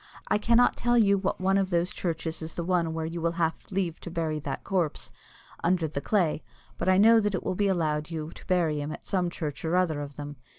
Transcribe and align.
I 0.29 0.39
cannot 0.39 0.77
tell 0.77 0.97
you 0.97 1.19
what 1.19 1.39
one 1.39 1.59
of 1.59 1.69
those 1.69 1.91
churches 1.93 2.41
is 2.41 2.55
the 2.55 2.63
one 2.63 2.95
where 2.95 3.05
you 3.05 3.21
will 3.21 3.33
have 3.33 3.53
leave 3.69 3.99
to 3.99 4.09
bury 4.09 4.39
that 4.39 4.63
corpse 4.63 5.11
under 5.63 5.87
the 5.87 6.01
clay, 6.01 6.41
but 6.79 6.89
I 6.89 6.97
know 6.97 7.19
that 7.19 7.35
it 7.35 7.43
will 7.43 7.53
be 7.53 7.67
allowed 7.67 8.09
you 8.09 8.31
to 8.31 8.47
bury 8.47 8.81
him 8.81 8.91
at 8.91 9.05
some 9.05 9.29
church 9.29 9.63
or 9.63 9.75
other 9.75 10.01
of 10.01 10.15
them. 10.15 10.37